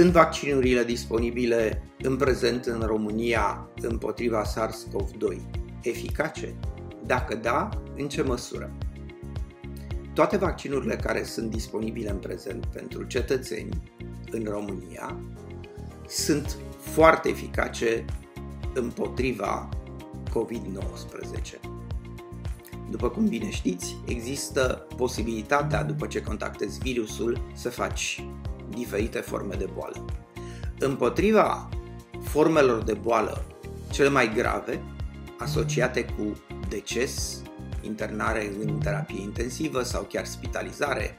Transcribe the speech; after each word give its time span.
Sunt 0.00 0.12
vaccinurile 0.12 0.84
disponibile 0.84 1.82
în 2.02 2.16
prezent 2.16 2.64
în 2.64 2.80
România 2.80 3.68
împotriva 3.80 4.42
SARS-CoV-2 4.44 5.40
eficace? 5.82 6.54
Dacă 7.06 7.34
da, 7.34 7.68
în 7.96 8.08
ce 8.08 8.22
măsură? 8.22 8.76
Toate 10.14 10.36
vaccinurile 10.36 10.96
care 10.96 11.22
sunt 11.22 11.50
disponibile 11.50 12.10
în 12.10 12.16
prezent 12.16 12.66
pentru 12.66 13.02
cetățeni 13.02 13.82
în 14.30 14.44
România 14.44 15.20
sunt 16.08 16.56
foarte 16.78 17.28
eficace 17.28 18.04
împotriva 18.74 19.68
COVID-19. 20.30 21.60
După 22.90 23.08
cum 23.08 23.26
bine 23.26 23.50
știți, 23.50 23.96
există 24.06 24.86
posibilitatea, 24.96 25.82
după 25.82 26.06
ce 26.06 26.22
contactezi 26.22 26.78
virusul, 26.78 27.50
să 27.54 27.68
faci 27.68 28.24
diferite 28.70 29.18
forme 29.18 29.54
de 29.54 29.68
boală. 29.74 30.04
Împotriva 30.78 31.68
formelor 32.22 32.82
de 32.82 32.92
boală 32.92 33.44
cele 33.90 34.08
mai 34.08 34.32
grave, 34.34 34.82
asociate 35.38 36.04
cu 36.04 36.36
deces, 36.68 37.42
internare 37.80 38.52
în 38.64 38.78
terapie 38.78 39.20
intensivă 39.20 39.82
sau 39.82 40.02
chiar 40.02 40.24
spitalizare, 40.24 41.18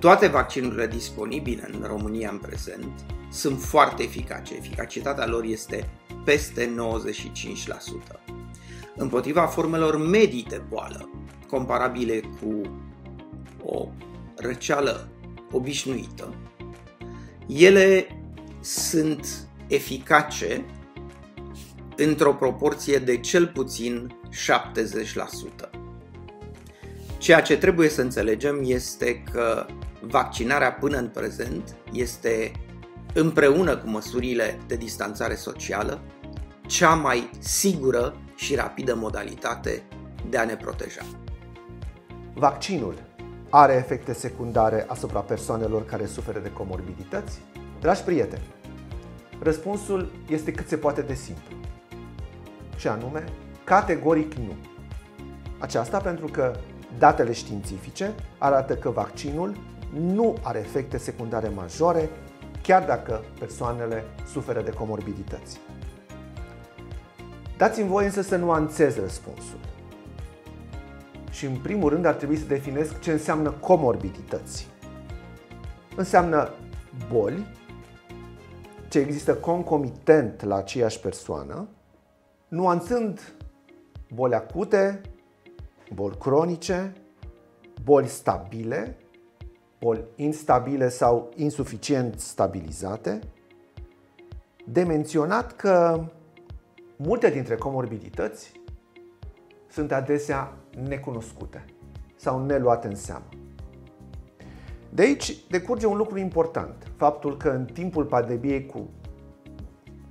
toate 0.00 0.26
vaccinurile 0.26 0.86
disponibile 0.86 1.70
în 1.72 1.84
România 1.86 2.30
în 2.30 2.38
prezent 2.38 3.04
sunt 3.30 3.60
foarte 3.60 4.02
eficace. 4.02 4.54
Eficacitatea 4.54 5.26
lor 5.26 5.44
este 5.44 5.90
peste 6.24 6.74
95%. 8.24 8.28
Împotriva 8.96 9.46
formelor 9.46 9.96
medii 9.96 10.46
de 10.48 10.62
boală, 10.68 11.10
comparabile 11.48 12.20
cu 12.20 12.60
o 13.62 13.88
răceală 14.36 15.08
obișnuită, 15.52 16.34
ele 17.48 18.06
sunt 18.60 19.26
eficace 19.66 20.64
într-o 21.96 22.34
proporție 22.34 22.98
de 22.98 23.16
cel 23.16 23.46
puțin 23.46 24.16
70%. 25.66 25.70
Ceea 27.18 27.42
ce 27.42 27.56
trebuie 27.56 27.88
să 27.88 28.00
înțelegem 28.00 28.60
este 28.64 29.22
că 29.32 29.66
vaccinarea 30.00 30.72
până 30.72 30.96
în 30.96 31.08
prezent 31.08 31.76
este 31.92 32.52
împreună 33.14 33.76
cu 33.76 33.88
măsurile 33.88 34.58
de 34.66 34.76
distanțare 34.76 35.34
socială 35.34 36.02
cea 36.66 36.94
mai 36.94 37.30
sigură 37.38 38.20
și 38.34 38.54
rapidă 38.54 38.94
modalitate 38.94 39.82
de 40.28 40.38
a 40.38 40.44
ne 40.44 40.56
proteja. 40.56 41.02
Vaccinul 42.34 43.07
are 43.50 43.72
efecte 43.72 44.12
secundare 44.12 44.84
asupra 44.88 45.20
persoanelor 45.20 45.84
care 45.84 46.06
suferă 46.06 46.38
de 46.38 46.52
comorbidități? 46.52 47.40
Dragi 47.80 48.02
prieteni, 48.02 48.42
răspunsul 49.42 50.10
este 50.28 50.52
cât 50.52 50.68
se 50.68 50.76
poate 50.76 51.00
de 51.00 51.14
simplu. 51.14 51.56
Și 52.76 52.88
anume, 52.88 53.24
categoric 53.64 54.34
nu. 54.34 54.52
Aceasta 55.58 55.98
pentru 55.98 56.26
că 56.26 56.56
datele 56.98 57.32
științifice 57.32 58.14
arată 58.38 58.76
că 58.76 58.90
vaccinul 58.90 59.56
nu 60.00 60.36
are 60.42 60.58
efecte 60.58 60.98
secundare 60.98 61.48
majore, 61.48 62.10
chiar 62.62 62.84
dacă 62.84 63.24
persoanele 63.38 64.04
suferă 64.32 64.62
de 64.62 64.70
comorbidități. 64.70 65.60
Dați-mi 67.56 67.88
voie 67.88 68.06
însă 68.06 68.22
să 68.22 68.36
nuanțez 68.36 68.98
răspunsul. 68.98 69.58
Și 71.38 71.46
în 71.46 71.56
primul 71.56 71.88
rând 71.88 72.04
ar 72.04 72.14
trebui 72.14 72.36
să 72.36 72.44
definesc 72.44 73.00
ce 73.00 73.12
înseamnă 73.12 73.50
comorbidități. 73.50 74.68
Înseamnă 75.96 76.50
boli 77.12 77.46
ce 78.88 78.98
există 78.98 79.34
concomitent 79.34 80.42
la 80.42 80.56
aceeași 80.56 81.00
persoană, 81.00 81.68
nuanțând 82.48 83.34
boli 84.14 84.34
acute, 84.34 85.00
boli 85.94 86.16
cronice, 86.18 86.92
boli 87.84 88.06
stabile, 88.06 88.96
boli 89.80 90.04
instabile 90.16 90.88
sau 90.88 91.30
insuficient 91.36 92.20
stabilizate, 92.20 93.20
de 94.64 94.82
menționat 94.82 95.56
că 95.56 96.04
multe 96.96 97.30
dintre 97.30 97.56
comorbidități 97.56 98.52
sunt 99.70 99.92
adesea 99.92 100.52
necunoscute 100.88 101.64
sau 102.16 102.44
neluate 102.44 102.86
în 102.86 102.94
seamă. 102.94 103.28
De 104.90 105.02
aici 105.02 105.36
decurge 105.48 105.86
un 105.86 105.96
lucru 105.96 106.18
important, 106.18 106.92
faptul 106.96 107.36
că 107.36 107.48
în 107.48 107.64
timpul 107.64 108.04
pandemiei 108.04 108.66
cu 108.66 108.88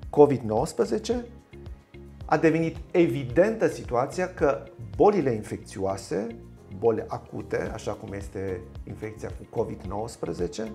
COVID-19 0.10 1.16
a 2.26 2.38
devenit 2.38 2.78
evidentă 2.92 3.68
situația 3.68 4.34
că 4.34 4.64
bolile 4.96 5.32
infecțioase, 5.32 6.28
boli 6.78 7.04
acute, 7.08 7.70
așa 7.74 7.92
cum 7.92 8.14
este 8.14 8.62
infecția 8.88 9.30
cu 9.30 9.62
COVID-19, 9.62 10.68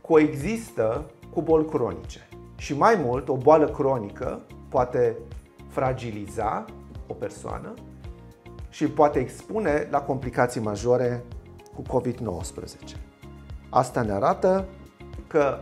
coexistă 0.00 1.10
cu 1.32 1.42
boli 1.42 1.66
cronice. 1.66 2.28
Și 2.56 2.76
mai 2.76 3.00
mult, 3.04 3.28
o 3.28 3.36
boală 3.36 3.68
cronică 3.68 4.40
poate 4.68 5.16
fragiliza 5.68 6.64
o 7.06 7.12
persoană 7.12 7.74
și 8.68 8.86
poate 8.86 9.18
expune 9.18 9.88
la 9.90 10.00
complicații 10.00 10.60
majore 10.60 11.24
cu 11.74 12.00
COVID-19. 12.00 12.96
Asta 13.70 14.02
ne 14.02 14.12
arată 14.12 14.68
că 15.26 15.58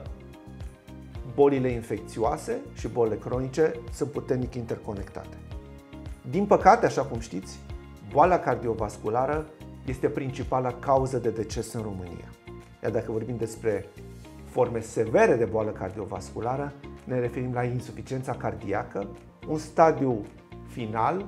bolile 1.35 1.69
infecțioase 1.69 2.61
și 2.75 2.89
bolile 2.89 3.17
cronice 3.17 3.73
sunt 3.93 4.11
puternic 4.11 4.55
interconectate. 4.55 5.37
Din 6.31 6.47
păcate, 6.47 6.87
așa 6.87 7.03
cum 7.03 7.19
știți, 7.19 7.59
boala 8.13 8.39
cardiovasculară 8.39 9.47
este 9.87 10.09
principala 10.09 10.73
cauză 10.73 11.19
de 11.19 11.31
deces 11.31 11.73
în 11.73 11.83
România. 11.83 12.29
Iar 12.83 12.93
dacă 12.93 13.13
vorbim 13.13 13.37
despre 13.37 13.87
forme 14.45 14.81
severe 14.81 15.35
de 15.35 15.45
boală 15.45 15.71
cardiovasculară, 15.71 16.73
ne 17.05 17.19
referim 17.19 17.53
la 17.53 17.63
insuficiența 17.63 18.33
cardiacă, 18.33 19.07
un 19.49 19.59
stadiu 19.59 20.25
final 20.67 21.27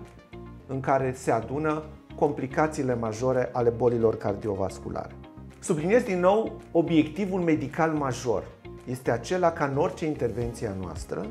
în 0.67 0.81
care 0.81 1.13
se 1.13 1.31
adună 1.31 1.83
complicațiile 2.17 2.95
majore 2.95 3.49
ale 3.53 3.71
bolilor 3.71 4.17
cardiovasculare. 4.17 5.15
Subliniez 5.61 6.03
din 6.03 6.21
nou 6.21 6.61
obiectivul 6.73 7.41
medical 7.41 7.91
major. 7.91 8.45
Este 8.85 9.11
acela 9.11 9.53
ca 9.53 9.65
în 9.65 9.77
orice 9.77 10.07
intervenție 10.07 10.67
a 10.67 10.75
noastră 10.81 11.27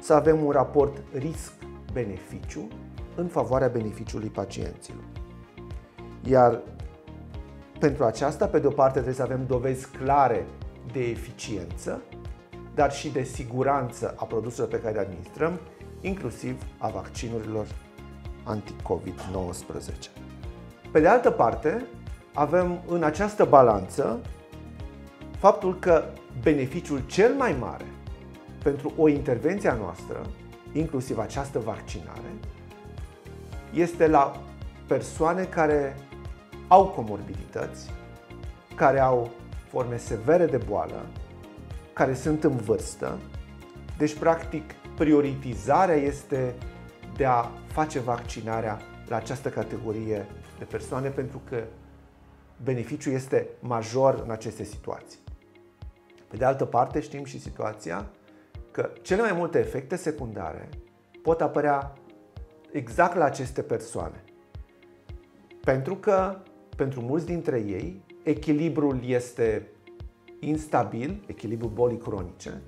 să 0.00 0.14
avem 0.14 0.44
un 0.44 0.50
raport 0.50 1.02
risc-beneficiu 1.12 2.68
în 3.14 3.26
favoarea 3.26 3.68
beneficiului 3.68 4.28
pacienților. 4.28 5.04
Iar 6.24 6.60
pentru 7.78 8.04
aceasta, 8.04 8.46
pe 8.46 8.58
de 8.58 8.66
o 8.66 8.70
parte, 8.70 8.92
trebuie 8.92 9.14
să 9.14 9.22
avem 9.22 9.44
dovezi 9.46 9.86
clare 9.86 10.46
de 10.92 11.00
eficiență, 11.00 12.02
dar 12.74 12.92
și 12.92 13.10
de 13.10 13.22
siguranță 13.22 14.14
a 14.16 14.24
produselor 14.24 14.68
pe 14.68 14.80
care 14.80 14.94
le 14.94 15.00
administrăm, 15.00 15.60
inclusiv 16.06 16.62
a 16.78 16.88
vaccinurilor 16.88 17.66
anti-COVID-19. 18.44 20.10
Pe 20.92 21.00
de 21.00 21.08
altă 21.08 21.30
parte, 21.30 21.84
avem 22.34 22.82
în 22.88 23.02
această 23.02 23.44
balanță 23.44 24.20
faptul 25.38 25.78
că 25.78 26.04
beneficiul 26.42 27.02
cel 27.06 27.34
mai 27.34 27.56
mare 27.60 27.84
pentru 28.62 28.92
o 28.96 29.08
intervenție 29.08 29.68
a 29.68 29.74
noastră, 29.74 30.26
inclusiv 30.72 31.18
această 31.18 31.58
vaccinare, 31.58 32.32
este 33.72 34.06
la 34.06 34.42
persoane 34.86 35.44
care 35.44 35.96
au 36.68 36.86
comorbidități, 36.86 37.90
care 38.74 39.00
au 39.00 39.30
forme 39.68 39.96
severe 39.96 40.46
de 40.46 40.56
boală, 40.56 41.06
care 41.92 42.14
sunt 42.14 42.44
în 42.44 42.56
vârstă. 42.56 43.18
Deci, 43.98 44.14
practic, 44.14 44.74
prioritizarea 44.96 45.94
este 45.94 46.54
de 47.16 47.24
a 47.24 47.50
face 47.66 47.98
vaccinarea 47.98 48.80
la 49.08 49.16
această 49.16 49.48
categorie 49.48 50.26
de 50.58 50.64
persoane 50.64 51.08
pentru 51.08 51.40
că 51.48 51.62
beneficiul 52.62 53.12
este 53.12 53.48
major 53.60 54.22
în 54.24 54.30
aceste 54.30 54.64
situații. 54.64 55.18
Pe 56.28 56.36
de 56.36 56.44
altă 56.44 56.64
parte, 56.64 57.00
știm 57.00 57.24
și 57.24 57.40
situația 57.40 58.06
că 58.70 58.90
cele 59.02 59.20
mai 59.20 59.32
multe 59.32 59.58
efecte 59.58 59.96
secundare 59.96 60.68
pot 61.22 61.40
apărea 61.40 61.92
exact 62.72 63.16
la 63.16 63.24
aceste 63.24 63.62
persoane. 63.62 64.24
Pentru 65.64 65.96
că, 65.96 66.38
pentru 66.76 67.00
mulți 67.00 67.26
dintre 67.26 67.58
ei, 67.58 68.04
echilibrul 68.22 69.00
este 69.04 69.68
instabil, 70.40 71.24
echilibrul 71.26 71.70
bolii 71.70 71.98
cronice, 71.98 72.62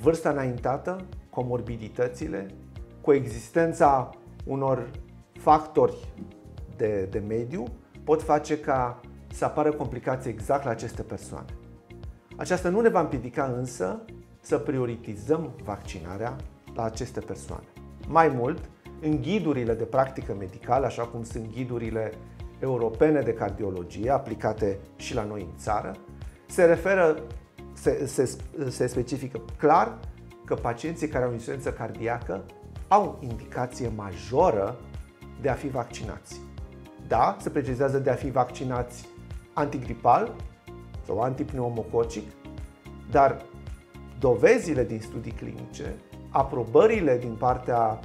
vârsta 0.00 0.30
înaintată, 0.30 1.06
comorbiditățile, 1.34 2.46
coexistența 3.00 4.10
unor 4.44 4.90
factori 5.32 6.08
de, 6.76 7.08
de 7.10 7.22
mediu 7.28 7.64
pot 8.04 8.22
face 8.22 8.58
ca 8.58 9.00
să 9.32 9.44
apară 9.44 9.72
complicații 9.72 10.30
exact 10.30 10.64
la 10.64 10.70
aceste 10.70 11.02
persoane. 11.02 11.54
Aceasta 12.36 12.68
nu 12.68 12.80
ne 12.80 12.88
va 12.88 13.00
împiedica 13.00 13.54
însă 13.56 14.00
să 14.40 14.58
prioritizăm 14.58 15.50
vaccinarea 15.64 16.36
la 16.74 16.82
aceste 16.82 17.20
persoane. 17.20 17.66
Mai 18.08 18.28
mult, 18.28 18.70
în 19.00 19.20
ghidurile 19.20 19.74
de 19.74 19.84
practică 19.84 20.34
medicală, 20.38 20.86
așa 20.86 21.02
cum 21.02 21.22
sunt 21.22 21.52
ghidurile 21.52 22.12
europene 22.58 23.20
de 23.20 23.34
cardiologie 23.34 24.10
aplicate 24.10 24.78
și 24.96 25.14
la 25.14 25.24
noi 25.24 25.40
în 25.40 25.58
țară, 25.58 25.96
se 26.46 26.64
referă, 26.64 27.22
se, 27.72 28.06
se, 28.06 28.38
se 28.68 28.86
specifică 28.86 29.40
clar 29.58 29.98
că 30.54 30.60
pacienții 30.60 31.08
care 31.08 31.24
au 31.24 31.32
insuficiență 31.32 31.72
cardiacă 31.72 32.44
au 32.88 33.18
indicație 33.20 33.92
majoră 33.96 34.76
de 35.40 35.48
a 35.48 35.54
fi 35.54 35.68
vaccinați. 35.68 36.40
Da, 37.06 37.36
se 37.40 37.50
precizează 37.50 37.98
de 37.98 38.10
a 38.10 38.14
fi 38.14 38.30
vaccinați 38.30 39.06
antigripal 39.52 40.34
sau 41.06 41.20
antipneumococic, 41.20 42.30
dar 43.10 43.36
dovezile 44.18 44.84
din 44.84 45.00
studii 45.00 45.32
clinice, 45.32 45.94
aprobările 46.30 47.18
din 47.18 47.34
partea 47.38 48.00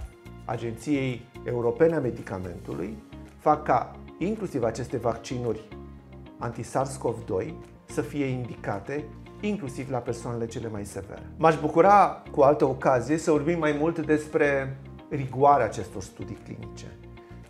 Agenției 0.45 1.25
Europene 1.43 1.95
a 1.95 1.99
Medicamentului 1.99 2.97
fac 3.39 3.63
ca 3.63 3.91
inclusiv 4.19 4.63
aceste 4.63 4.97
vaccinuri 4.97 5.67
anti-SARS-CoV-2 6.39 7.53
să 7.85 8.01
fie 8.01 8.25
indicate 8.25 9.05
inclusiv 9.39 9.89
la 9.91 9.97
persoanele 9.97 10.45
cele 10.45 10.69
mai 10.69 10.85
severe. 10.85 11.21
M-aș 11.37 11.59
bucura 11.59 12.23
cu 12.31 12.41
altă 12.41 12.65
ocazie 12.65 13.17
să 13.17 13.31
vorbim 13.31 13.59
mai 13.59 13.75
mult 13.79 14.05
despre 14.05 14.77
rigoarea 15.09 15.65
acestor 15.65 16.01
studii 16.01 16.37
clinice, 16.43 16.97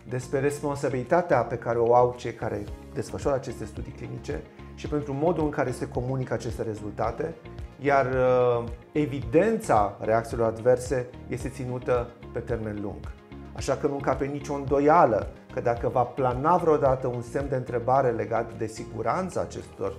despre 0.08 0.40
responsabilitatea 0.40 1.42
pe 1.42 1.56
care 1.56 1.78
o 1.78 1.94
au 1.94 2.14
cei 2.18 2.34
care 2.34 2.64
desfășoară 2.94 3.36
aceste 3.36 3.64
studii 3.64 3.92
clinice 3.92 4.42
și 4.74 4.88
pentru 4.88 5.12
modul 5.12 5.44
în 5.44 5.50
care 5.50 5.70
se 5.70 5.88
comunică 5.88 6.32
aceste 6.32 6.62
rezultate, 6.62 7.34
iar 7.80 8.06
uh, 8.06 8.64
evidența 8.92 9.96
reacțiilor 10.00 10.46
adverse 10.46 11.08
este 11.28 11.48
ținută 11.48 12.08
pe 12.32 12.38
termen 12.38 12.78
lung. 12.82 13.12
Așa 13.56 13.76
că 13.76 13.86
nu 13.86 13.94
încape 13.94 14.24
nicio 14.24 14.54
îndoială 14.54 15.28
că 15.52 15.60
dacă 15.60 15.88
va 15.88 16.02
plana 16.02 16.56
vreodată 16.56 17.06
un 17.06 17.22
semn 17.22 17.48
de 17.48 17.56
întrebare 17.56 18.10
legat 18.10 18.56
de 18.58 18.66
siguranța 18.66 19.40
acestor 19.40 19.96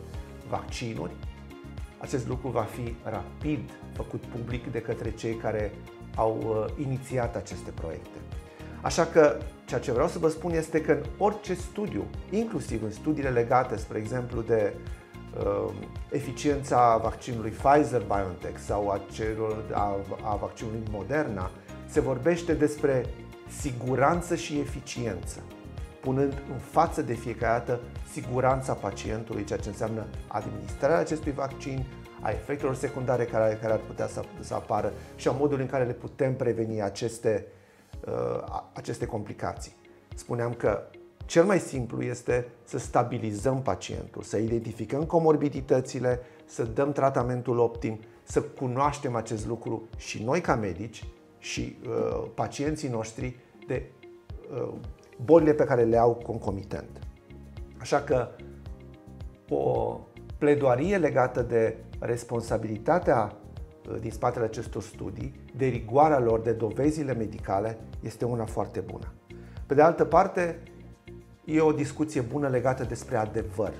vaccinuri, 0.49 1.11
acest 1.99 2.27
lucru 2.27 2.47
va 2.47 2.61
fi 2.61 2.95
rapid 3.03 3.59
făcut 3.93 4.23
public 4.23 4.71
de 4.71 4.81
către 4.81 5.11
cei 5.11 5.35
care 5.35 5.71
au 6.15 6.37
uh, 6.41 6.85
inițiat 6.85 7.35
aceste 7.35 7.71
proiecte. 7.71 8.17
Așa 8.81 9.05
că 9.05 9.37
ceea 9.65 9.79
ce 9.79 9.91
vreau 9.91 10.07
să 10.07 10.19
vă 10.19 10.29
spun 10.29 10.51
este 10.51 10.81
că 10.81 10.91
în 10.91 11.03
orice 11.17 11.53
studiu, 11.53 12.03
inclusiv 12.29 12.83
în 12.83 12.91
studiile 12.91 13.29
legate, 13.29 13.77
spre 13.77 13.97
exemplu, 13.97 14.41
de 14.41 14.73
uh, 15.37 15.71
eficiența 16.11 16.99
vaccinului 17.03 17.51
Pfizer-BioNTech 17.51 18.57
sau 18.65 18.89
a, 18.89 19.01
celor, 19.11 19.63
a, 19.71 19.95
a 20.23 20.35
vaccinului 20.35 20.83
Moderna, 20.91 21.51
se 21.85 21.99
vorbește 21.99 22.53
despre 22.53 23.05
siguranță 23.59 24.35
și 24.35 24.59
eficiență, 24.59 25.39
punând 26.01 26.33
în 26.51 26.57
față 26.57 27.01
de 27.01 27.13
fiecare 27.13 27.57
dată 27.57 27.79
siguranța 28.11 28.73
pacientului, 28.73 29.43
ceea 29.43 29.59
ce 29.59 29.69
înseamnă 29.69 30.05
administrarea 30.27 30.97
acestui 30.97 31.31
vaccin, 31.31 31.85
a 32.21 32.29
efectelor 32.29 32.75
secundare 32.75 33.25
care, 33.25 33.57
care 33.61 33.73
ar 33.73 33.79
putea 33.79 34.07
să, 34.07 34.21
să 34.39 34.53
apară 34.53 34.93
și 35.15 35.27
a 35.27 35.31
modului 35.31 35.63
în 35.63 35.69
care 35.69 35.85
le 35.85 35.93
putem 35.93 36.35
preveni 36.35 36.81
aceste, 36.81 37.45
uh, 38.07 38.61
aceste 38.73 39.05
complicații. 39.05 39.75
Spuneam 40.15 40.53
că 40.53 40.81
cel 41.25 41.43
mai 41.43 41.59
simplu 41.59 42.01
este 42.01 42.47
să 42.63 42.77
stabilizăm 42.77 43.61
pacientul, 43.61 44.21
să 44.21 44.37
identificăm 44.37 45.03
comorbiditățile, 45.03 46.19
să 46.45 46.63
dăm 46.63 46.91
tratamentul 46.91 47.57
optim, 47.57 47.99
să 48.23 48.41
cunoaștem 48.41 49.15
acest 49.15 49.47
lucru 49.47 49.87
și 49.97 50.23
noi 50.23 50.41
ca 50.41 50.55
medici 50.55 51.03
și 51.39 51.77
uh, 51.87 52.25
pacienții 52.33 52.89
noștri 52.89 53.35
de 53.67 53.85
uh, 54.53 54.73
bolile 55.23 55.53
pe 55.53 55.63
care 55.63 55.83
le 55.83 55.97
au 55.97 56.13
concomitent. 56.13 56.99
Așa 57.79 58.01
că 58.01 58.27
o 59.49 59.97
pledoarie 60.37 60.97
legată 60.97 61.41
de 61.41 61.77
responsabilitatea 61.99 63.37
uh, 63.89 63.99
din 63.99 64.11
spatele 64.11 64.45
acestor 64.45 64.81
studii, 64.81 65.35
de 65.55 65.65
rigoarea 65.65 66.19
lor, 66.19 66.39
de 66.39 66.51
dovezile 66.51 67.13
medicale, 67.13 67.77
este 68.01 68.25
una 68.25 68.45
foarte 68.45 68.79
bună. 68.79 69.13
Pe 69.65 69.73
de 69.73 69.81
altă 69.81 70.05
parte, 70.05 70.59
e 71.45 71.61
o 71.61 71.71
discuție 71.71 72.21
bună 72.21 72.47
legată 72.47 72.83
despre 72.83 73.17
adevăr, 73.17 73.73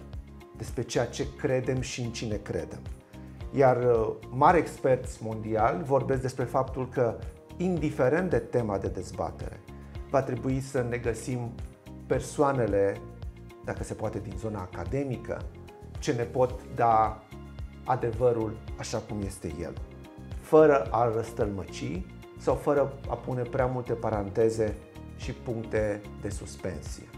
despre 0.57 0.81
ceea 0.81 1.05
ce 1.05 1.25
credem 1.37 1.81
și 1.81 2.01
în 2.01 2.11
cine 2.11 2.35
credem. 2.35 2.79
Iar 3.55 3.77
uh, 3.77 4.15
mari 4.29 4.57
experți 4.57 5.23
mondiali 5.23 5.83
vorbesc 5.83 6.21
despre 6.21 6.43
faptul 6.43 6.89
că, 6.89 7.15
indiferent 7.57 8.29
de 8.29 8.37
tema 8.37 8.77
de 8.77 8.87
dezbatere, 8.87 9.59
va 10.09 10.21
trebui 10.21 10.59
să 10.59 10.85
ne 10.89 10.97
găsim 10.97 11.51
persoanele, 12.07 13.01
dacă 13.65 13.83
se 13.83 13.93
poate 13.93 14.19
din 14.19 14.33
zona 14.37 14.59
academică, 14.59 15.41
ce 15.99 16.11
ne 16.11 16.23
pot 16.23 16.59
da 16.75 17.23
adevărul 17.85 18.57
așa 18.77 18.97
cum 18.97 19.21
este 19.25 19.53
el, 19.61 19.73
fără 20.41 20.87
a 20.91 21.11
răstălmăci 21.15 22.01
sau 22.37 22.55
fără 22.55 22.93
a 23.09 23.15
pune 23.15 23.41
prea 23.41 23.65
multe 23.65 23.93
paranteze 23.93 24.75
și 25.15 25.31
puncte 25.31 26.01
de 26.21 26.29
suspensie. 26.29 27.09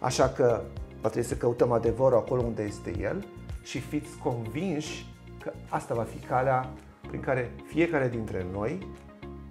Așa 0.00 0.28
că 0.28 0.62
va 1.00 1.08
trebui 1.08 1.28
să 1.28 1.36
căutăm 1.36 1.72
adevărul 1.72 2.18
acolo 2.18 2.42
unde 2.42 2.62
este 2.62 2.98
el 2.98 3.26
și 3.62 3.80
fiți 3.80 4.18
convinși 4.18 5.14
că 5.42 5.52
asta 5.68 5.94
va 5.94 6.02
fi 6.02 6.26
calea 6.26 6.72
prin 7.08 7.20
care 7.20 7.54
fiecare 7.66 8.08
dintre 8.08 8.46
noi 8.52 8.86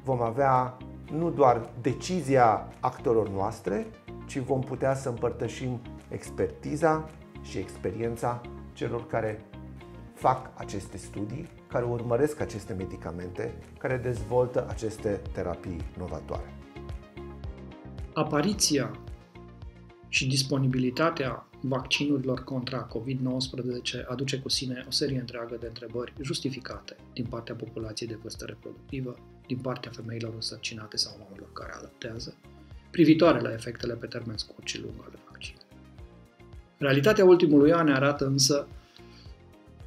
vom 0.03 0.21
avea 0.21 0.77
nu 1.11 1.31
doar 1.31 1.69
decizia 1.81 2.73
actorilor 2.79 3.29
noastre, 3.29 3.87
ci 4.27 4.37
vom 4.37 4.61
putea 4.61 4.95
să 4.95 5.09
împărtășim 5.09 5.81
expertiza 6.09 7.09
și 7.41 7.57
experiența 7.57 8.41
celor 8.73 9.07
care 9.07 9.45
fac 10.13 10.51
aceste 10.53 10.97
studii, 10.97 11.49
care 11.67 11.85
urmăresc 11.85 12.39
aceste 12.39 12.73
medicamente, 12.73 13.53
care 13.77 13.97
dezvoltă 13.97 14.65
aceste 14.69 15.21
terapii 15.31 15.81
novatoare. 15.97 16.53
Apariția 18.13 18.91
și 20.07 20.27
disponibilitatea 20.27 21.47
vaccinurilor 21.61 22.43
contra 22.43 22.87
COVID-19 22.87 24.05
aduce 24.07 24.39
cu 24.39 24.49
sine 24.49 24.83
o 24.87 24.91
serie 24.91 25.19
întreagă 25.19 25.57
de 25.59 25.67
întrebări 25.67 26.13
justificate 26.21 26.95
din 27.13 27.25
partea 27.25 27.55
populației 27.55 28.09
de 28.09 28.19
vârstă 28.21 28.45
reproductivă, 28.45 29.15
din 29.47 29.57
partea 29.57 29.91
femeilor 29.91 30.33
însărcinate 30.33 30.97
sau 30.97 31.17
oamenilor 31.19 31.53
care 31.53 31.71
alăptează, 31.73 32.35
privitoare 32.91 33.39
la 33.39 33.53
efectele 33.53 33.93
pe 33.93 34.05
termen 34.05 34.37
scurt 34.37 34.67
și 34.67 34.81
lung 34.81 34.93
ale 35.07 35.19
vaccinului. 35.29 35.65
Realitatea 36.77 37.25
ultimului 37.25 37.71
an 37.71 37.85
ne 37.85 37.93
arată 37.93 38.25
însă 38.25 38.67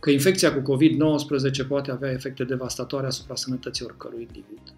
că 0.01 0.11
infecția 0.11 0.55
cu 0.55 0.77
COVID-19 0.77 1.69
poate 1.69 1.91
avea 1.91 2.11
efecte 2.11 2.45
devastatoare 2.45 3.07
asupra 3.07 3.35
sănătății 3.35 3.85
oricărui 3.85 4.21
individ. 4.23 4.75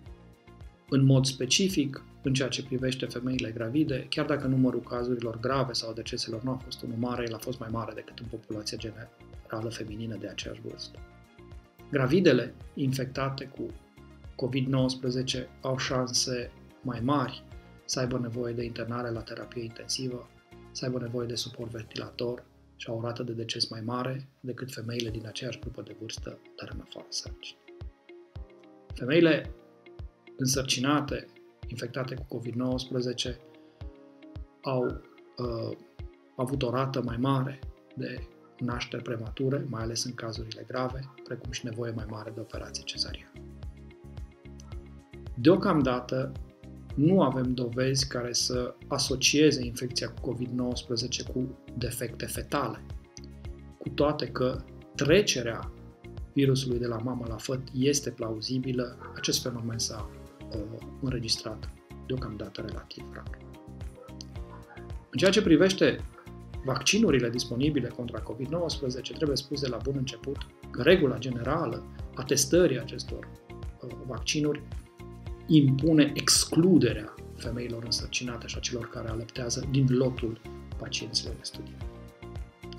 În 0.89 1.05
mod 1.05 1.27
specific, 1.27 2.03
în 2.23 2.33
ceea 2.33 2.49
ce 2.49 2.65
privește 2.65 3.07
femeile 3.07 3.51
gravide, 3.51 4.07
chiar 4.09 4.27
dacă 4.27 4.47
numărul 4.47 4.81
cazurilor 4.81 5.41
grave 5.41 5.73
sau 5.73 5.93
deceselor 5.93 6.43
nu 6.43 6.51
a 6.51 6.61
fost 6.65 6.83
unul 6.83 6.97
mare, 6.99 7.25
el 7.29 7.35
a 7.35 7.39
fost 7.39 7.59
mai 7.59 7.69
mare 7.73 7.93
decât 7.95 8.19
în 8.19 8.27
populația 8.31 8.79
generală 8.79 9.71
feminină 9.71 10.17
de 10.17 10.29
aceeași 10.29 10.61
vârstă. 10.61 10.99
Gravidele 11.91 12.55
infectate 12.75 13.45
cu 13.45 13.67
COVID-19 14.41 15.61
au 15.61 15.79
șanse 15.79 16.53
mai 16.83 17.01
mari 17.01 17.45
să 17.85 18.01
aibă 18.01 18.19
nevoie 18.19 18.53
de 18.53 18.65
internare 18.65 19.11
la 19.11 19.21
terapie 19.21 19.63
intensivă, 19.63 20.29
să 20.73 20.85
aibă 20.85 20.99
nevoie 20.99 21.27
de 21.27 21.35
suport 21.35 21.71
ventilator 21.71 22.45
și 22.77 22.89
au 22.89 22.99
o 22.99 23.01
rată 23.01 23.23
de 23.23 23.33
deces 23.33 23.69
mai 23.69 23.81
mare 23.81 24.29
decât 24.41 24.73
femeile 24.73 25.11
din 25.11 25.27
aceeași 25.27 25.59
grupă 25.59 25.83
de 25.83 25.97
vârstă, 26.01 26.39
dar 26.57 26.71
în 26.75 26.81
afară 26.81 27.07
sărci. 27.09 27.57
Femeile 28.95 29.51
însărcinate, 30.37 31.27
infectate 31.67 32.15
cu 32.15 32.39
COVID-19, 32.39 33.37
au 34.63 34.85
uh, 34.85 35.77
avut 36.37 36.63
o 36.63 36.71
rată 36.71 37.03
mai 37.03 37.17
mare 37.17 37.59
de 37.97 38.29
nașteri 38.59 39.03
premature, 39.03 39.67
mai 39.69 39.83
ales 39.83 40.05
în 40.05 40.15
cazurile 40.15 40.65
grave, 40.67 41.13
precum 41.25 41.51
și 41.51 41.65
nevoie 41.65 41.93
mai 41.93 42.07
mare 42.09 42.31
de 42.35 42.41
operație 42.41 42.85
cezariană. 42.85 43.30
Deocamdată, 45.41 46.33
nu 46.95 47.23
avem 47.23 47.55
dovezi 47.55 48.09
care 48.09 48.33
să 48.33 48.75
asocieze 48.87 49.65
infecția 49.65 50.09
cu 50.09 50.35
COVID-19 50.35 51.33
cu 51.33 51.59
defecte 51.79 52.27
fetale, 52.27 52.85
cu 53.79 53.89
toate 53.89 54.27
că 54.27 54.65
trecerea 54.95 55.73
virusului 56.33 56.79
de 56.79 56.87
la 56.87 56.97
mamă 56.97 57.25
la 57.29 57.37
făt 57.37 57.61
este 57.75 58.11
plauzibilă, 58.11 58.97
acest 59.17 59.43
fenomen 59.43 59.79
s-a 59.79 60.11
uh, 60.55 60.61
înregistrat 61.03 61.69
deocamdată 62.07 62.65
relativ 62.67 63.05
rar. 63.13 63.39
În 65.11 65.19
ceea 65.19 65.31
ce 65.31 65.43
privește 65.43 66.05
vaccinurile 66.65 67.31
disponibile 67.31 67.89
contra 67.89 68.23
COVID-19, 68.23 69.15
trebuie 69.15 69.37
spus 69.37 69.61
de 69.61 69.69
la 69.69 69.79
bun 69.83 69.95
început 69.97 70.37
că 70.71 70.83
regula 70.83 71.19
generală 71.19 71.85
a 72.15 72.23
testării 72.23 72.81
acestor 72.81 73.29
uh, 73.83 73.91
vaccinuri 74.07 74.63
impune 75.53 76.13
excluderea 76.15 77.15
femeilor 77.37 77.85
însărcinate 77.85 78.47
și 78.47 78.57
a 78.59 78.61
celor 78.61 78.89
care 78.89 79.09
alăptează 79.09 79.69
din 79.71 79.87
lotul 79.89 80.41
pacienților 80.79 81.35
de 81.35 81.43
studii. 81.43 81.77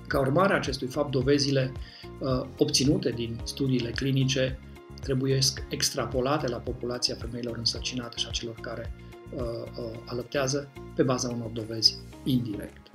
Ca 0.06 0.20
urmare 0.20 0.52
a 0.52 0.56
acestui 0.56 0.86
fapt, 0.86 1.10
dovezile 1.10 1.72
uh, 2.18 2.48
obținute 2.56 3.10
din 3.10 3.40
studiile 3.44 3.90
clinice 3.90 4.58
trebuie 5.00 5.38
extrapolate 5.68 6.48
la 6.48 6.56
populația 6.56 7.14
femeilor 7.14 7.56
însărcinate 7.56 8.16
și 8.16 8.26
a 8.28 8.30
celor 8.30 8.54
care 8.60 8.92
uh, 9.34 9.40
uh, 9.40 9.98
alăptează 10.06 10.72
pe 10.94 11.02
baza 11.02 11.28
unor 11.28 11.50
dovezi 11.50 11.98
indirecte. 12.24 12.90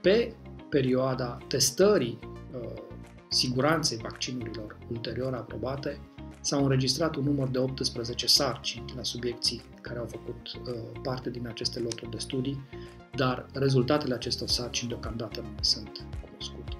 Pe 0.00 0.34
perioada 0.68 1.38
testării 1.48 2.18
uh, 2.22 2.82
siguranței 3.28 3.98
vaccinurilor 4.02 4.78
ulterior 4.90 5.34
aprobate, 5.34 6.00
s-au 6.44 6.62
înregistrat 6.62 7.16
un 7.16 7.24
număr 7.24 7.48
de 7.48 7.58
18 7.58 8.26
sarcini 8.26 8.92
la 8.96 9.02
subiecții 9.02 9.62
care 9.80 9.98
au 9.98 10.06
făcut 10.06 10.52
uh, 10.54 10.74
parte 11.02 11.30
din 11.30 11.46
aceste 11.46 11.80
loturi 11.80 12.10
de 12.10 12.18
studii, 12.18 12.64
dar 13.16 13.46
rezultatele 13.52 14.14
acestor 14.14 14.48
sarcini 14.48 14.88
deocamdată 14.88 15.40
nu 15.40 15.56
sunt 15.60 16.06
cunoscute. 16.20 16.76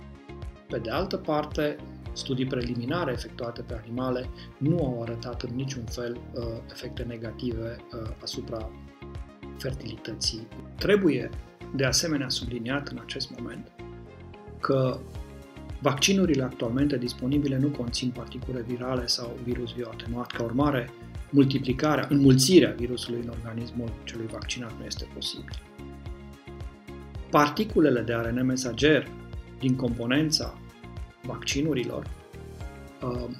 Pe 0.69 0.79
de 0.79 0.91
altă 0.91 1.17
parte, 1.17 1.77
studii 2.13 2.47
preliminare 2.47 3.13
efectuate 3.13 3.63
pe 3.63 3.81
animale 3.85 4.29
nu 4.59 4.79
au 4.79 5.03
arătat 5.03 5.43
în 5.43 5.55
niciun 5.55 5.85
fel 5.85 6.21
uh, 6.35 6.45
efecte 6.71 7.03
negative 7.03 7.77
uh, 7.93 8.11
asupra 8.23 8.71
fertilității. 9.59 10.49
Trebuie 10.79 11.31
de 11.75 11.85
asemenea 11.85 12.29
subliniat 12.29 12.89
în 12.89 12.99
acest 13.03 13.39
moment 13.39 13.73
că 14.61 15.01
vaccinurile 15.81 16.43
actualmente 16.43 16.99
disponibile 16.99 17.59
nu 17.59 17.69
conțin 17.69 18.11
particule 18.11 18.65
virale 18.67 19.07
sau 19.07 19.39
virus 19.45 19.73
bioatenuat. 19.73 20.31
Ca 20.31 20.43
urmare, 20.43 20.91
multiplicarea, 21.31 22.07
înmulțirea 22.11 22.75
virusului 22.77 23.21
în 23.23 23.29
organismul 23.29 23.93
celui 24.05 24.27
vaccinat 24.27 24.73
nu 24.79 24.85
este 24.85 25.07
posibil. 25.15 25.63
Particulele 27.31 28.01
de 28.01 28.13
ARN 28.13 28.47
mesager 28.47 29.09
din 29.59 29.77
componența 29.77 30.59
vaccinurilor, 31.23 32.11
uh, 33.03 33.31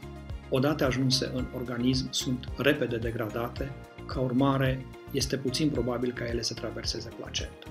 odată 0.49 0.87
ajunse 0.87 1.31
în 1.35 1.47
organism, 1.55 2.13
sunt 2.13 2.49
repede 2.57 2.97
degradate, 2.97 3.73
ca 4.07 4.21
urmare 4.21 4.87
este 5.11 5.37
puțin 5.37 5.69
probabil 5.69 6.13
ca 6.13 6.25
ele 6.27 6.43
să 6.43 6.55
traverseze 6.55 7.09
placenta. 7.17 7.67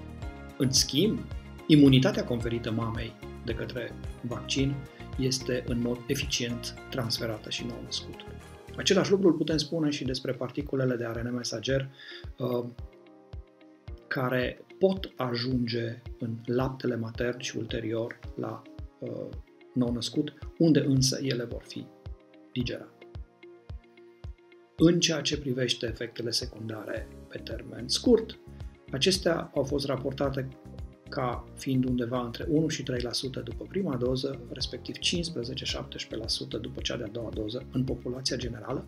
În 0.57 0.71
schimb, 0.71 1.19
imunitatea 1.67 2.23
conferită 2.23 2.71
mamei 2.71 3.13
de 3.45 3.53
către 3.53 3.91
vaccin 4.21 4.75
este 5.19 5.63
în 5.67 5.81
mod 5.81 5.99
eficient 6.07 6.73
transferată 6.89 7.49
și 7.49 7.65
nou 7.65 7.81
născutul. 7.83 8.27
Același 8.77 9.11
lucru 9.11 9.27
îl 9.27 9.33
putem 9.33 9.57
spune 9.57 9.89
și 9.89 10.03
despre 10.03 10.31
particulele 10.31 10.95
de 10.95 11.05
ARN 11.05 11.33
mesager 11.35 11.89
uh, 12.37 12.65
care 14.07 14.65
pot 14.79 15.11
ajunge 15.15 16.01
în 16.19 16.37
laptele 16.45 16.95
matern 16.95 17.39
și 17.39 17.57
ulterior 17.57 18.19
la 18.35 18.61
uh, 18.99 19.09
nou-născut, 19.73 20.33
unde 20.57 20.79
însă 20.79 21.19
ele 21.21 21.43
vor 21.43 21.63
fi 21.67 21.85
digerate. 22.51 23.07
În 24.77 24.99
ceea 24.99 25.21
ce 25.21 25.39
privește 25.39 25.85
efectele 25.85 26.29
secundare 26.29 27.07
pe 27.27 27.37
termen 27.37 27.87
scurt, 27.87 28.39
acestea 28.91 29.51
au 29.53 29.63
fost 29.63 29.85
raportate 29.85 30.47
ca 31.13 31.43
fiind 31.55 31.85
undeva 31.85 32.21
între 32.25 32.45
1 32.49 32.67
și 32.67 32.83
3% 32.83 32.85
după 33.43 33.65
prima 33.69 33.95
doză, 33.95 34.39
respectiv 34.51 34.95
15-17% 34.95 34.99
după 36.61 36.81
cea 36.81 36.97
de-a 36.97 37.07
doua 37.07 37.29
doză 37.33 37.65
în 37.71 37.83
populația 37.83 38.35
generală, 38.35 38.85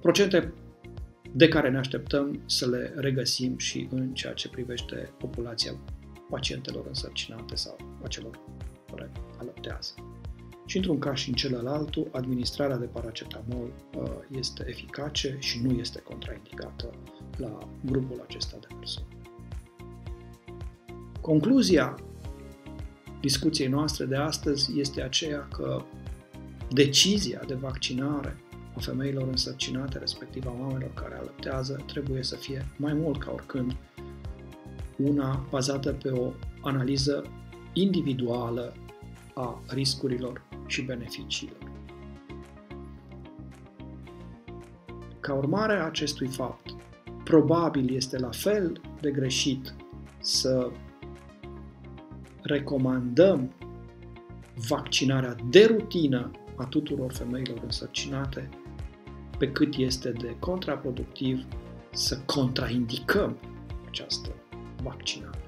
procente 0.00 0.52
de 1.32 1.48
care 1.48 1.70
ne 1.70 1.78
așteptăm 1.78 2.42
să 2.46 2.68
le 2.68 2.92
regăsim 2.96 3.58
și 3.58 3.88
în 3.90 4.14
ceea 4.14 4.32
ce 4.32 4.48
privește 4.48 5.12
populația 5.18 5.72
pacientelor 6.30 6.84
însărcinate 6.86 7.54
sau 7.54 7.76
a 8.02 8.06
celor 8.06 8.40
care 8.90 9.10
alăptează. 9.38 9.94
Și 10.66 10.76
într-un 10.76 10.98
caz 10.98 11.16
și 11.16 11.28
în 11.28 11.34
celălalt, 11.34 11.94
administrarea 12.10 12.76
de 12.76 12.86
paracetamol 12.86 13.72
uh, 13.96 14.10
este 14.38 14.64
eficace 14.66 15.36
și 15.38 15.60
nu 15.62 15.72
este 15.72 16.00
contraindicată 16.00 16.90
la 17.36 17.58
grupul 17.84 18.24
acesta 18.26 18.56
de 18.60 18.66
persoane. 18.78 19.19
Concluzia 21.20 21.94
discuției 23.20 23.68
noastre 23.68 24.04
de 24.04 24.16
astăzi 24.16 24.80
este 24.80 25.02
aceea 25.02 25.48
că 25.52 25.82
decizia 26.70 27.40
de 27.46 27.54
vaccinare 27.54 28.36
a 28.76 28.80
femeilor 28.80 29.28
însărcinate, 29.28 29.98
respectiv 29.98 30.46
a 30.46 30.50
mamelor 30.50 30.94
care 30.94 31.14
alăptează, 31.14 31.84
trebuie 31.86 32.22
să 32.22 32.36
fie 32.36 32.66
mai 32.76 32.92
mult 32.92 33.18
ca 33.18 33.30
oricând 33.32 33.76
una 34.96 35.46
bazată 35.50 35.92
pe 35.92 36.10
o 36.10 36.32
analiză 36.60 37.24
individuală 37.72 38.74
a 39.34 39.62
riscurilor 39.68 40.42
și 40.66 40.82
beneficiilor. 40.82 41.58
Ca 45.20 45.34
urmare 45.34 45.72
a 45.72 45.84
acestui 45.84 46.28
fapt, 46.28 46.74
probabil 47.24 47.94
este 47.94 48.18
la 48.18 48.30
fel 48.30 48.80
de 49.00 49.10
greșit 49.10 49.74
să 50.20 50.70
recomandăm 52.50 53.52
vaccinarea 54.68 55.36
de 55.50 55.64
rutină 55.64 56.30
a 56.56 56.64
tuturor 56.64 57.12
femeilor 57.12 57.60
însărcinate, 57.64 58.48
pe 59.38 59.52
cât 59.52 59.74
este 59.76 60.10
de 60.10 60.36
contraproductiv 60.38 61.46
să 61.92 62.18
contraindicăm 62.26 63.36
această 63.88 64.28
vaccinare. 64.82 65.38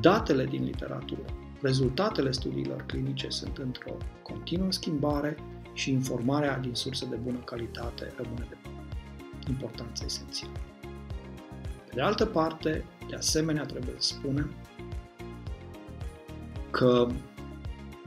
Datele 0.00 0.44
din 0.44 0.64
literatură, 0.64 1.24
rezultatele 1.60 2.30
studiilor 2.30 2.84
clinice 2.86 3.28
sunt 3.28 3.56
într-o 3.56 3.96
continuă 4.22 4.72
schimbare 4.72 5.36
și 5.72 5.90
informarea 5.90 6.58
din 6.58 6.74
surse 6.74 7.06
de 7.06 7.16
bună 7.16 7.38
calitate 7.44 8.12
rămâne 8.16 8.46
de 8.50 8.56
importanță 9.48 10.04
esențială. 10.06 10.60
Pe 11.86 11.92
de 11.94 12.00
altă 12.00 12.26
parte, 12.26 12.84
de 13.08 13.14
asemenea, 13.14 13.64
trebuie 13.64 13.94
să 13.98 14.14
spunem 14.14 14.50
că 16.72 17.08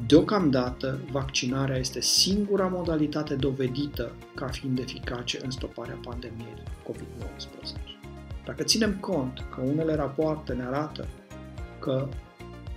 deocamdată 0.08 1.00
vaccinarea 1.12 1.78
este 1.78 2.02
singura 2.02 2.68
modalitate 2.68 3.36
dovedită 3.36 4.12
ca 4.36 4.48
fiind 4.48 4.80
eficace 4.80 5.40
în 5.44 5.52
stoparea 5.52 6.00
pandemiei 6.04 6.64
COVID-19. 6.90 7.96
Dacă 8.46 8.64
ținem 8.64 8.98
cont 9.00 9.46
că 9.56 9.62
unele 9.62 9.96
rapoarte 9.96 10.54
ne 10.54 10.64
arată 10.64 11.08
că 11.80 12.08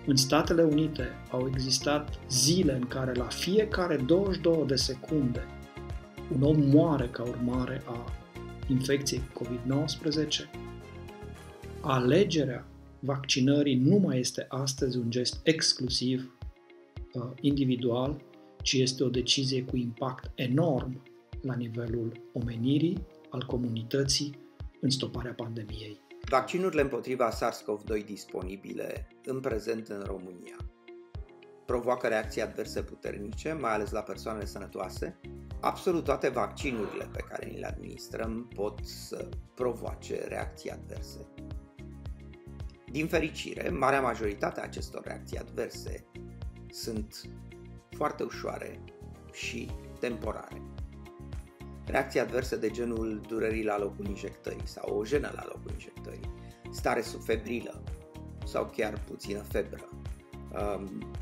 în 0.06 0.16
Statele 0.16 0.62
Unite 0.62 1.08
au 1.30 1.50
existat 1.54 2.18
zile 2.30 2.74
în 2.74 2.86
care 2.86 3.12
la 3.12 3.24
fiecare 3.24 3.96
22 3.96 4.64
de 4.66 4.74
secunde 4.74 5.46
un 6.34 6.42
om 6.42 6.56
moare 6.60 7.06
ca 7.06 7.22
urmare 7.22 7.82
a 7.86 8.04
infecției 8.66 9.22
COVID-19, 9.40 10.50
alegerea 11.80 12.64
vaccinării 13.00 13.76
nu 13.76 13.96
mai 13.96 14.18
este 14.18 14.46
astăzi 14.48 14.98
un 14.98 15.10
gest 15.10 15.40
exclusiv 15.42 16.36
uh, 17.12 17.30
individual, 17.40 18.22
ci 18.62 18.72
este 18.72 19.04
o 19.04 19.08
decizie 19.08 19.62
cu 19.62 19.76
impact 19.76 20.30
enorm 20.34 21.02
la 21.42 21.54
nivelul 21.54 22.12
omenirii, 22.32 23.06
al 23.30 23.44
comunității, 23.46 24.38
în 24.80 24.90
stoparea 24.90 25.32
pandemiei. 25.32 26.00
Vaccinurile 26.30 26.80
împotriva 26.80 27.30
SARS-CoV-2 27.30 28.04
disponibile 28.04 29.08
în 29.24 29.40
prezent 29.40 29.88
în 29.88 30.02
România 30.06 30.56
provoacă 31.68 32.06
reacții 32.06 32.42
adverse 32.42 32.82
puternice, 32.82 33.52
mai 33.52 33.72
ales 33.72 33.90
la 33.90 34.00
persoanele 34.00 34.44
sănătoase. 34.44 35.20
Absolut 35.60 36.04
toate 36.04 36.28
vaccinurile 36.28 37.08
pe 37.12 37.24
care 37.28 37.46
ni 37.46 37.58
le 37.58 37.66
administrăm 37.66 38.48
pot 38.54 38.78
să 38.84 39.28
provoace 39.54 40.24
reacții 40.28 40.70
adverse. 40.70 41.26
Din 42.90 43.06
fericire, 43.08 43.68
marea 43.68 44.00
majoritate 44.00 44.60
a 44.60 44.62
acestor 44.62 45.02
reacții 45.04 45.38
adverse 45.38 46.04
sunt 46.70 47.30
foarte 47.90 48.22
ușoare 48.22 48.80
și 49.32 49.70
temporare. 50.00 50.62
Reacții 51.86 52.20
adverse 52.20 52.56
de 52.56 52.70
genul 52.70 53.20
durerii 53.28 53.64
la 53.64 53.78
locul 53.78 54.06
injectării 54.06 54.66
sau 54.66 54.96
o 54.98 55.04
jenă 55.04 55.32
la 55.34 55.44
locul 55.46 55.70
injectării, 55.70 56.30
stare 56.70 57.00
subfebrilă 57.00 57.82
sau 58.44 58.70
chiar 58.76 59.00
puțină 59.06 59.40
febră, 59.42 59.88
um, 60.52 61.12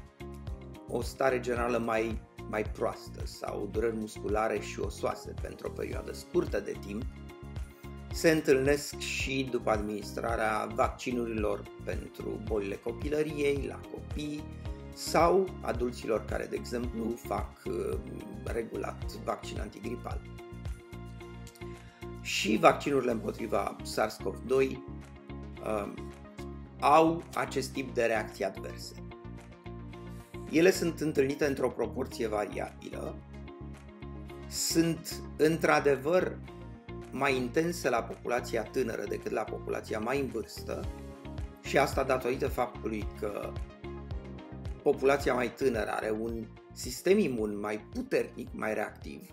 o 0.89 1.03
stare 1.03 1.41
generală 1.41 1.79
mai, 1.79 2.23
mai 2.49 2.63
proastă 2.63 3.27
sau 3.27 3.69
dureri 3.73 3.97
musculare 3.97 4.61
și 4.61 4.81
osoase 4.81 5.35
pentru 5.43 5.67
o 5.69 5.71
perioadă 5.71 6.13
scurtă 6.13 6.61
de 6.61 6.77
timp 6.87 7.03
se 8.17 8.31
întâlnesc 8.31 8.99
și 8.99 9.49
după 9.51 9.71
administrarea 9.71 10.69
vaccinurilor 10.75 11.63
pentru 11.85 12.41
bolile 12.45 12.75
copilăriei 12.75 13.65
la 13.69 13.81
copii 13.91 14.45
sau 14.95 15.49
adulților 15.61 16.25
care, 16.25 16.47
de 16.51 16.57
exemplu, 16.57 17.15
fac 17.17 17.51
uh, 17.65 17.99
regulat 18.45 19.13
vaccin 19.25 19.61
antigripal. 19.61 20.21
Și 22.21 22.57
vaccinurile 22.61 23.11
împotriva 23.11 23.77
SARS-CoV-2 23.83 24.51
uh, 24.51 25.93
au 26.81 27.23
acest 27.35 27.71
tip 27.71 27.95
de 27.95 28.05
reacții 28.05 28.45
adverse. 28.45 28.95
Ele 30.51 30.71
sunt 30.71 31.01
întâlnite 31.01 31.47
într-o 31.47 31.69
proporție 31.71 32.29
variabilă, 32.29 33.17
sunt 34.49 35.23
într-adevăr 35.37 36.39
mai 37.11 37.37
intense 37.37 37.89
la 37.89 38.03
populația 38.03 38.63
tânără 38.63 39.05
decât 39.09 39.33
la 39.33 39.43
populația 39.43 39.99
mai 39.99 40.21
în 40.21 40.27
vârstă 40.27 40.85
și 41.63 41.79
asta 41.79 42.05
datorită 42.05 42.49
faptului 42.49 43.07
că 43.21 43.53
populația 44.83 45.35
mai 45.35 45.53
tânără 45.53 45.91
are 45.91 46.11
un 46.11 46.47
sistem 46.73 47.19
imun 47.19 47.59
mai 47.59 47.79
puternic, 47.79 48.49
mai 48.53 48.75
reactiv 48.75 49.31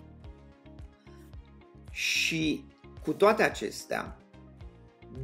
și 1.90 2.64
cu 3.02 3.12
toate 3.12 3.42
acestea, 3.42 4.18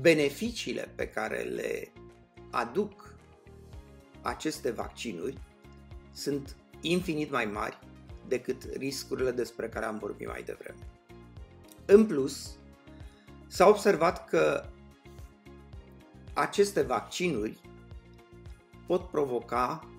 beneficiile 0.00 0.92
pe 0.94 1.08
care 1.08 1.42
le 1.42 1.92
aduc 2.50 3.14
aceste 4.22 4.70
vaccinuri 4.70 5.38
sunt 6.12 6.56
infinit 6.80 7.30
mai 7.30 7.44
mari 7.44 7.78
decât 8.28 8.62
riscurile 8.76 9.30
despre 9.30 9.68
care 9.68 9.84
am 9.84 9.98
vorbit 9.98 10.26
mai 10.26 10.42
devreme. 10.42 10.86
În 11.92 12.06
plus, 12.06 12.50
s-a 13.46 13.68
observat 13.68 14.28
că 14.28 14.64
aceste 16.32 16.82
vaccinuri 16.82 17.60
pot 18.86 19.08
provoca 19.08 19.90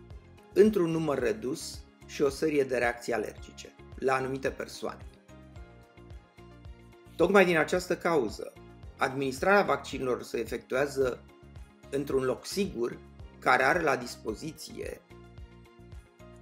într-un 0.54 0.90
număr 0.90 1.20
redus 1.20 1.80
și 2.06 2.22
o 2.22 2.30
serie 2.30 2.64
de 2.64 2.78
reacții 2.78 3.14
alergice 3.14 3.76
la 3.96 4.14
anumite 4.14 4.50
persoane. 4.50 5.06
Tocmai 7.16 7.46
din 7.46 7.58
această 7.58 7.98
cauză, 7.98 8.54
administrarea 8.98 9.64
vaccinurilor 9.64 10.24
se 10.24 10.40
efectuează 10.40 11.24
într-un 11.90 12.24
loc 12.24 12.46
sigur 12.46 13.00
care 13.40 13.64
are 13.64 13.82
la 13.82 13.96
dispoziție 13.96 15.02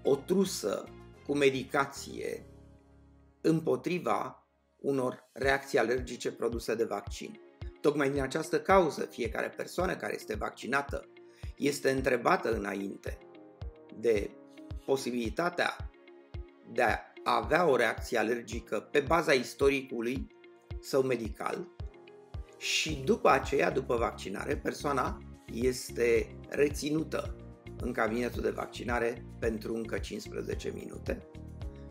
o 0.03 0.15
trusă 0.15 0.83
cu 1.25 1.35
medicație 1.35 2.45
împotriva 3.41 4.38
unor 4.81 5.29
reacții 5.33 5.77
alergice 5.77 6.31
produse 6.31 6.75
de 6.75 6.83
vaccin. 6.83 7.39
Tocmai 7.81 8.09
din 8.09 8.21
această 8.21 8.61
cauză, 8.61 9.05
fiecare 9.05 9.53
persoană 9.57 9.95
care 9.95 10.13
este 10.13 10.35
vaccinată 10.35 11.09
este 11.57 11.89
întrebată 11.89 12.53
înainte 12.53 13.17
de 13.99 14.29
posibilitatea 14.85 15.75
de 16.71 16.81
a 16.81 17.35
avea 17.35 17.67
o 17.67 17.75
reacție 17.75 18.17
alergică 18.17 18.79
pe 18.79 18.99
baza 18.99 19.33
istoricului 19.33 20.27
său 20.79 21.01
medical 21.01 21.67
și 22.57 23.01
după 23.05 23.29
aceea, 23.29 23.71
după 23.71 23.95
vaccinare, 23.95 24.57
persoana 24.57 25.23
este 25.53 26.35
reținută 26.49 27.35
în 27.81 27.91
cabinetul 27.91 28.41
de 28.41 28.49
vaccinare 28.49 29.25
pentru 29.39 29.73
încă 29.73 29.97
15 29.97 30.71
minute, 30.73 31.27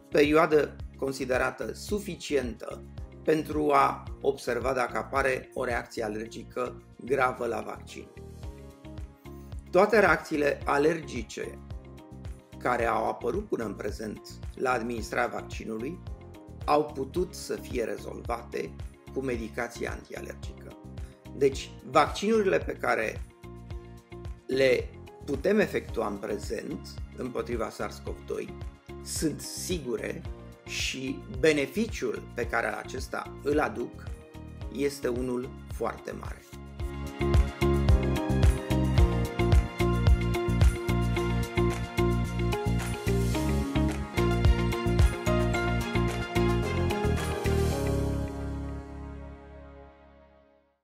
perioadă 0.08 0.76
considerată 0.98 1.74
suficientă 1.74 2.84
pentru 3.24 3.70
a 3.72 4.02
observa 4.20 4.72
dacă 4.72 4.98
apare 4.98 5.50
o 5.54 5.64
reacție 5.64 6.04
alergică 6.04 6.82
gravă 7.04 7.46
la 7.46 7.60
vaccin. 7.60 8.08
Toate 9.70 9.98
reacțiile 9.98 10.60
alergice 10.64 11.58
care 12.58 12.86
au 12.86 13.08
apărut 13.08 13.48
până 13.48 13.64
în 13.64 13.74
prezent 13.74 14.20
la 14.54 14.70
administrarea 14.70 15.40
vaccinului 15.40 15.98
au 16.64 16.84
putut 16.84 17.34
să 17.34 17.56
fie 17.56 17.84
rezolvate 17.84 18.74
cu 19.14 19.20
medicație 19.20 19.88
antialergică. 19.88 20.76
Deci, 21.36 21.70
vaccinurile 21.90 22.58
pe 22.58 22.72
care 22.72 23.22
le 24.46 24.88
putem 25.24 25.58
efectua 25.58 26.06
în 26.06 26.16
prezent 26.16 26.88
împotriva 27.16 27.70
SARS-CoV-2 27.70 28.48
sunt 29.04 29.40
sigure 29.40 30.22
și 30.68 31.18
beneficiul 31.38 32.22
pe 32.34 32.46
care 32.46 32.66
acesta 32.66 33.38
îl 33.42 33.60
aduc 33.60 34.02
este 34.72 35.08
unul 35.08 35.48
foarte 35.74 36.12
mare. 36.20 36.47